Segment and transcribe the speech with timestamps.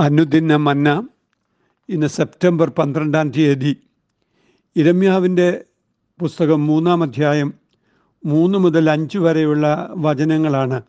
[0.00, 1.08] അനുദിന മന്ന
[1.88, 3.76] ഇന്ന് സെപ്റ്റംബർ പന്ത്രണ്ടാം തീയതി.
[4.76, 5.64] ഇരമ്യാവിന്റെ
[6.20, 7.54] പുസ്തകം മൂന്നാം അധ്യായം
[8.24, 10.82] മൂന്ന് മുതൽ അഞ്ച് വരെയുള്ള വചനങ്ങളാണ്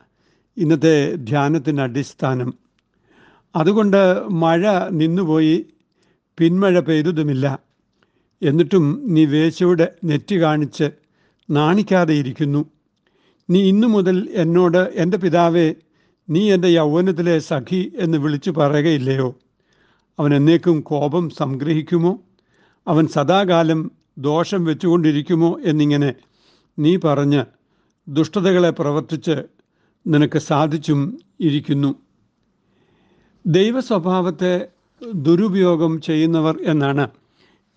[0.58, 2.54] ഇന്നത്തെ ധ്യാനത്തിന് അടിസ്ഥാനം.
[3.56, 5.66] അതുകൊണ്ട് മഴ നിന്നുപോയി
[6.40, 7.60] പിന്മഴ പെയ്തതുമില്ല.
[8.42, 10.92] എന്നിട്ടും നീ വേശയുടെ നെറ്റി കാണിച്ച്
[11.50, 12.66] നാണിക്കാതെ ഇരിക്കുന്നു.
[13.50, 15.76] നീ ഇന്നു മുതൽ എന്നോട് എന്റെ പിതാവേ
[16.30, 19.36] നീ എന്റെ യൗവനത്തിലെ സഖി എന്ന് വിളിച്ചു പറയുകയില്ലയോ?
[20.20, 22.20] അവൻ എന്നേക്കും കോപം സംഗ്രഹിക്കുമോ?
[22.88, 26.14] അവൻ സദാകാലം ദോഷം വെച്ചുകൊണ്ടിരിക്കുമോ എന്നിങ്ങനെ
[26.80, 27.46] നീ പറഞ്ഞ്
[28.08, 29.44] ദുഷ്ടതകളെ പ്രവർത്തിച്ച്
[30.08, 31.96] നിനക്ക് സാധിച്ചും ഇരിക്കുന്നു.
[33.46, 34.68] ദൈവസ്വഭാവത്തെ
[35.14, 37.08] ദുരുപയോഗം ചെയ്യുന്നവർ എന്നാണ്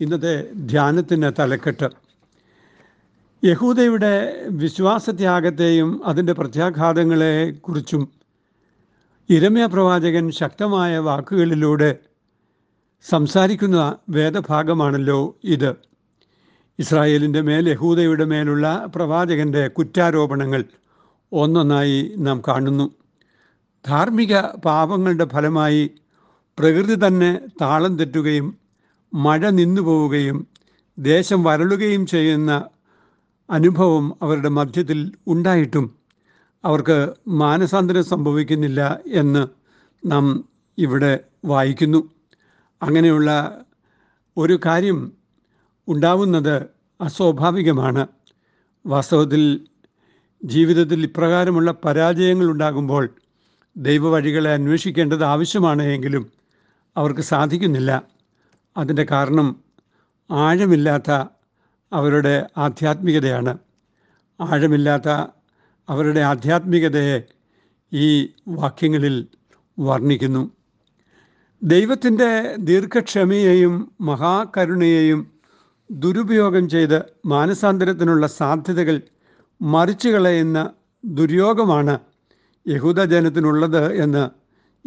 [0.00, 1.88] ഇന്നത്തെ ധ്യാനത്തിന്റെ തലക്കെട്ട്.
[3.44, 8.23] യഹൂദയുടെ വിശ്വാസത്യാഗത്തെയും അതിന്റെ പ്രത്യാഘാതങ്ങളെക്കുറിച്ചും
[9.28, 11.98] ഇരമ്യ പ്രവാചകൻ ശക്തമായ വാക്കുകളിലൂടെ
[13.02, 15.74] സംസാരിക്കുന്ന വേദഭാഗമാണല്ലോ ഇത്.
[16.78, 20.64] ഇസ്രായേലിന്റെ മേൽ യഹൂദയുടെ മേലുള്ള പ്രവാചകന്റെ കുറ്റാരോപണങ്ങൾ
[21.32, 22.90] ഒന്നൊന്നായി നാം കാണുന്നു.
[23.86, 25.90] ധാർമ്മിക പാപങ്ങളുടെ ഫലമായി
[26.58, 28.58] പ്രകൃതി തന്നെ താളം തെറ്റുകയും
[29.14, 30.46] മഴ നിന്നുപോവുകയും
[30.98, 32.52] ദേശം വരളുകയും ചെയ്യുന്ന
[33.50, 36.03] അനുഭവം അവരുടെ മധ്യത്തിൽ ഉണ്ടായിട്ടും
[36.64, 39.48] അവർക്ക് മാനസാന്തരം സംഭവിക്കുന്നില്ല എന്ന്
[40.06, 40.44] നാം
[40.78, 42.10] ഇവിടെ വായിക്കുന്നു.
[42.82, 43.60] അങ്ങനെയുള്ള
[44.36, 45.12] ഒരു കാര്യം
[45.88, 46.62] ഉണ്ടാവുന്നത്
[47.00, 48.06] അസ്വാഭാവികമാണ്.
[48.86, 49.66] വാസ്തവത്തിൽ
[50.44, 53.08] ജീവിതത്തിൽ ഇപ്രകാരമുള്ള പരാജയങ്ങൾ ഉണ്ടാകുമ്പോൾ
[53.76, 56.32] ദൈവവഴികളെ അന്വേഷിക്കേണ്ടത് ആവശ്യമാണ് എങ്കിലും
[56.96, 58.02] അവർക്ക് സാധിക്കുന്നില്ല.
[58.76, 59.56] അതിന്റെ കാരണം
[60.30, 61.10] ആഴമില്ലാത്ത
[61.92, 63.58] അവരുടെ ആധ്യാത്മികതയാണ്.
[64.40, 65.26] ആഴമില്ലാത്ത
[65.88, 67.22] അവരുടെ ആധ്യാത്മികതയെ
[67.92, 69.26] ഈ വാക്യങ്ങളിൽ
[69.78, 70.50] വർണിക്കുന്നു.
[71.62, 75.20] ദൈവത്തിന്റെ ദീർഘക്ഷമയെയും മഹാകരുണയെയും
[75.90, 79.00] ദുരുപയോഗം ചെയ്ത് മാനസാന്തരത്തിനുള്ള സാധ്യതകൾ
[79.62, 80.58] മറിച്ചു കളയുന്ന
[81.04, 81.98] ദുര്യോഗമാണ്
[82.68, 84.24] യഹൂദജനത്തിനുള്ളത് എന്ന്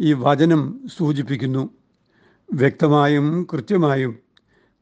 [0.00, 0.62] ഈ വചനം
[0.98, 1.70] സൂചിപ്പിക്കുന്നു.
[2.52, 4.18] വ്യക്തമായും കൃത്യമായും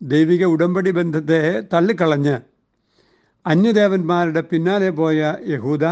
[0.03, 2.37] ദൈവിക ഉടമ്പടി ബന്ധത്തെ തള്ളിക്കളഞ്ഞ്
[3.47, 5.85] അന്യദേവന്മാരുടെ പിന്നാലെ പോയ യഹൂദ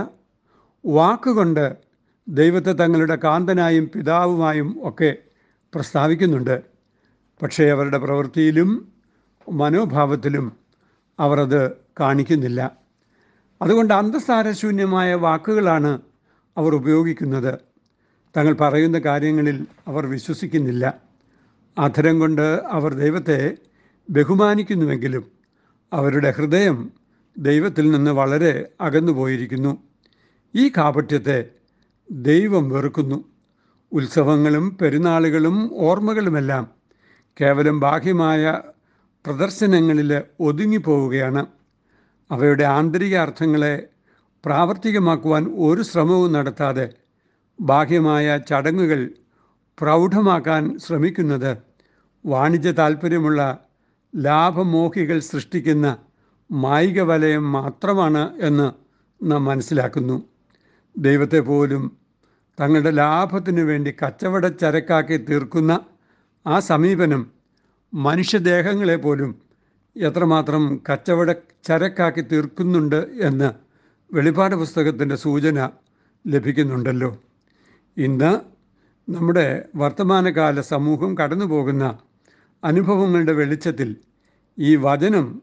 [0.87, 1.77] വാക്കുകൊണ്ട്
[2.29, 5.17] ദൈവത്തെ തങ്ങളുടെ കാന്തനായും പിതാവുമായും ഒക്കെ
[5.75, 6.63] പ്രസ്താവിക്കുന്നുണ്ട്.
[7.43, 8.93] പക്ഷേ അവരുടെ പ്രവൃത്തിയിലും
[9.53, 10.57] മനോഭാവത്തിലും
[11.19, 12.77] അവർ അത് കാണിക്കുന്നില്ല.
[13.63, 16.01] അതുകൊണ്ട് അന്തസാരശൂന്യമായ വാക്കുകളാണ്
[16.57, 17.59] അവർ ഉപയോഗിക്കുന്നത്.
[18.37, 20.95] തങ്ങൾ പറയുന്ന കാര്യങ്ങളിൽ അവർ വിശ്വസിക്കുന്നില്ല.
[21.79, 23.57] അധരം കൊണ്ട് അവർ ദൈവത്തെ
[24.11, 25.33] ബഹുമാനിക്കുന്നുവെങ്കിലും
[25.93, 27.04] അവരുടെ ഹൃദയം
[27.39, 29.83] ദൈവത്തിൽ നിന്ന് വളരെ അകന്നുപോയിരിക്കുന്നു
[30.55, 31.45] ഈ കാപട്യത്തെ
[32.11, 33.25] ദൈവം വെറുക്കുന്നു.
[33.93, 36.71] ഉത്സവങ്ങളും പെരുന്നാളുകളും ഓർമ്മകളുമെല്ലാം
[37.41, 38.61] കേവലം ബാഹ്യമായ
[39.27, 41.47] പ്രദർശനങ്ങളിൽ ഒതുങ്ങിപ്പോവുകയാണ്.
[42.31, 43.87] അവയുടെ ആന്തരിക അർത്ഥങ്ങളെ
[44.44, 46.91] പ്രാവർത്തികമാക്കുവാൻ ഒരു ശ്രമവും നടത്താതെ
[47.61, 49.11] ബാഹ്യമായ ചടങ്ങുകൾ
[49.81, 51.59] പ്രൗഢമാക്കാൻ ശ്രമിക്കുന്നത്
[52.27, 53.59] വാണിജ്യ താൽപ്പര്യമുള്ള
[54.17, 55.97] ലാഭമോഹികൾ സൃഷ്ടിക്കുന്ന
[56.50, 58.72] മായിക വലയം മാത്രമാണ് എന്ന്
[59.31, 60.25] നാം മനസ്സിലാക്കുന്നു.
[60.99, 61.97] ദൈവത്തെ പോലും
[62.60, 65.81] തങ്ങളുടെ ലാഭത്തിനു വേണ്ടി കച്ചവട ചരക്കാക്കി തീർക്കുന്ന
[66.47, 67.31] ആ സമീപനം
[67.94, 69.43] മനുഷ്യദേഹങ്ങളെ പോലും
[69.97, 71.32] എത്രമാത്രം കച്ചവട
[71.65, 73.53] ചരക്കാക്കി തീർക്കുന്നുണ്ട് എന്ന്
[74.12, 75.71] വെളിപാട് പുസ്തകത്തിന്റെ സൂചന
[76.26, 77.19] ലഭിക്കുന്നുണ്ടല്ലോ.
[77.97, 78.55] ഇന്ന്
[79.11, 81.99] നമ്മുടെ വർത്തമാനകാല സമൂഹം കടന്നു പോകുന്ന
[82.65, 83.97] അനുഭവങ്ങളുടെ വെളിച്ചത്തിൽ
[84.59, 85.43] ഈ വചനം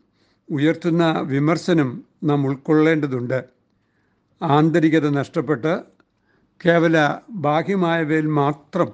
[0.51, 3.43] ഉയർത്തുന്ന വിമർശനം നാം ഉൾക്കൊള്ളേണ്ടതുണ്ട്.
[4.41, 5.81] ആന്തരികത നഷ്ടപ്പെട്ട്
[6.65, 8.89] കേവല ബാഹ്യമായവയിൽ മാത്രം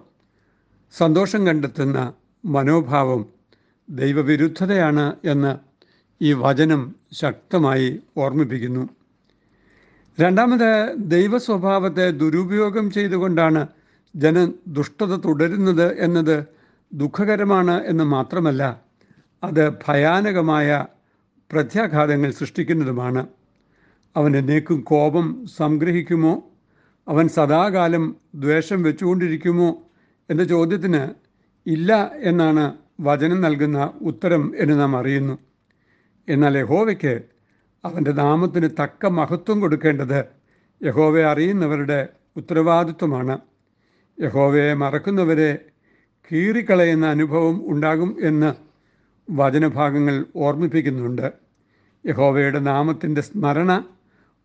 [0.97, 2.13] സന്തോഷം കണ്ടെത്തുന്ന
[2.45, 3.25] മനോഭാവം
[3.89, 5.57] ദൈവവിരുദ്ധതയാണ് എന്ന്
[6.21, 8.89] ഈ വചനം ശക്തമായി ഓർമ്മിപ്പിക്കുന്നു.
[10.19, 13.67] രണ്ടാമത് ദൈവ സ്വഭാവത്തെ ദുരുപയോഗം ചെയ്തുകൊണ്ടാണ്
[14.15, 16.45] ജന ദുഷ്ടത തുടരുന്നത് എന്നത്
[16.93, 18.81] ദുഃഖകരമാണ് എന്ന് മാത്രമല്ല
[19.43, 20.85] അത് ഭയാനകമായ
[21.51, 23.27] പ്രത്യാഘാതങ്ങൾ സൃഷ്ടിക്കുന്നതുമാണ്.
[24.15, 26.43] അവൻ എന്നേക്കും കോപം സംഗ്രഹിക്കുമോ?
[27.07, 29.81] അവൻ സദാകാലം ദ്വേഷം വെച്ചുകൊണ്ടിരിക്കുമോ
[30.29, 31.09] എന്ന ചോദ്യത്തിന്
[31.69, 35.37] ഇല്ല എന്നാണ് വചനം നൽകുന്ന ഉത്തരം എന്ന് നാം അറിയുന്നു.
[36.29, 37.21] എന്നാൽ യഹോവയ്ക്ക്
[37.85, 40.25] അവന്റെ നാമത്തിന് തക്ക മഹത്വം കൊടുക്കേണ്ടത്
[40.83, 43.39] യഹോവയെ അറിയുന്നവരുടെ ഉത്തരവാദിത്വമാണ്.
[44.21, 45.57] യഹോവയെ മറക്കുന്നവരെ
[46.31, 48.66] കീറിക്കളയുന്ന അനുഭവം ഉണ്ടാകും എന്ന്
[49.29, 51.33] വചനഭാഗങ്ങൾ ഓർമ്മിപ്പിക്കുന്നുണ്ട്.
[52.05, 53.83] യഹോവയുടെ നാമത്തിന്റെ സ്മരണ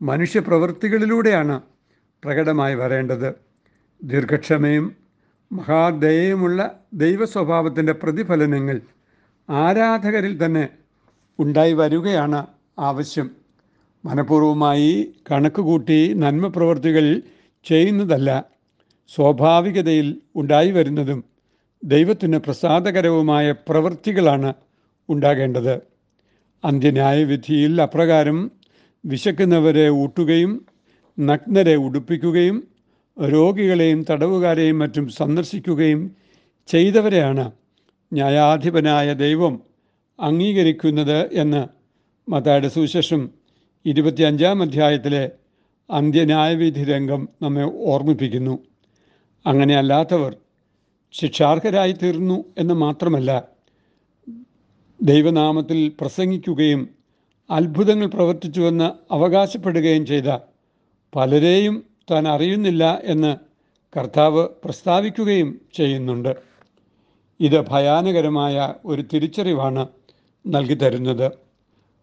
[0.03, 1.61] മനുഷ്യപ്രവൃത്തികളിലൂടെയാണ്
[2.25, 3.35] പ്രകടമായി വരേണ്ടത്.
[4.03, 4.97] ദീർഘക്ഷമയും
[5.53, 6.61] മഹാദയയുമുള്ള
[6.95, 8.81] ദൈവ സ്വഭാവത്തിന്റെ പ്രതിഫലനങ്ങൾ
[9.51, 10.69] ആരാധകരിൽ തന്നെ
[11.39, 12.47] ഉണ്ടായി വരികയാണ്
[12.79, 13.31] ആവശ്യം.
[14.05, 17.23] മനഃപൂർവമായി കണക്കുകൂട്ടി നന്മ പ്രവർത്തികൾ
[17.65, 18.45] ചെയ്യുന്നതല്ല
[19.11, 21.25] സ്വാഭാവികതയിൽ ഉണ്ടായി വരുന്നതും
[21.85, 24.51] ദൈവത്തിന് പ്രസാദകരവുമായ പ്രവൃത്തികളാണ്
[25.13, 25.75] ഉണ്ടാകേണ്ടത്.
[26.65, 28.39] അന്ത്യന്യായവിധിയിൽ അപ്രകാരം
[29.05, 30.67] വിശക്കുന്നവരെ ഊട്ടുകയും
[31.21, 32.59] നഗ്നരെ ഉടുപ്പിക്കുകയും
[33.21, 36.17] രോഗികളെയും തടവുകാരെയും മറ്റും സന്ദർശിക്കുകയും
[36.69, 37.53] ചെയ്തവരെയാണ്
[38.13, 39.55] ന്യായാധിപനായ ദൈവം
[40.21, 41.63] അംഗീകരിക്കുന്നത് എന്ന്
[42.31, 43.31] മത്തായുടെ സുവിശേഷം
[43.85, 45.31] ഇരുപത്തിയഞ്ചാം അധ്യായത്തിലെ
[45.91, 48.55] അന്ത്യന്യായവിധി രംഗം നമ്മെ ഓർമ്മിപ്പിക്കുന്നു.
[49.47, 50.33] അങ്ങനെയല്ലാത്തവർ
[51.13, 53.52] ശിക്ഷാർഹരായി തീർന്നു എന്ന് മാത്രമല്ല
[55.03, 56.89] ദൈവനാമത്തിൽ പ്രസംഗിക്കുകയും
[57.51, 60.37] അത്ഭുതങ്ങൾ പ്രവർത്തിച്ചുവെന്ന് അവകാശപ്പെടുകയും ചെയ്ത
[61.17, 63.37] പലരെയും താൻ അറിയുന്നില്ല എന്ന്
[63.99, 66.37] കർത്താവ് പ്രസ്താവിക്കുകയും ചെയ്യുന്നുണ്ട്.
[67.41, 69.87] ഇത് ഭയാനകരമായ ഒരു തിരിച്ചറിവാണ്
[70.47, 71.31] നൽകി തരുന്നത്.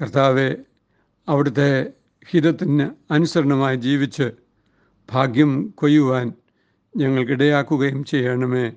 [0.00, 0.56] കർത്താവെ
[1.28, 1.92] അവിടുത്തെ
[2.30, 4.30] ഹിതത്തിന് അനുസരണമായി ജീവിച്ച്
[5.12, 6.32] ഭാഗ്യം കൊയ്യുവാൻ
[6.96, 8.72] ഞങ്ങൾക്കിടയാക്കുകയും ചെയ്യണമേ.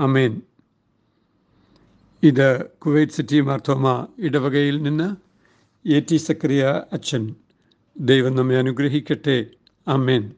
[0.00, 0.42] അമേൻ
[2.22, 5.27] ഇത് കുവൈറ്റ് സിറ്റി മാർത്തോമ ഇടവകയിൽ നിന്ന്
[5.88, 7.34] എ ടി സക്രിയ അച്ഛൻ.
[8.00, 9.46] ദൈവം നമ്മെ അനുഗ്രഹിക്കട്ടെ.
[9.86, 10.32] അമേൻ